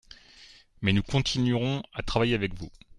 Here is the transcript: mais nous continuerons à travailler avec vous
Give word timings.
mais 0.81 0.93
nous 0.93 1.03
continuerons 1.03 1.83
à 1.93 2.01
travailler 2.01 2.33
avec 2.33 2.57
vous 2.57 2.71